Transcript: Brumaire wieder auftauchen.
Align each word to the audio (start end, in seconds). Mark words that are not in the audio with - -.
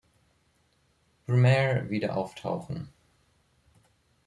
Brumaire 1.27 1.91
wieder 1.91 2.15
auftauchen. 2.17 2.89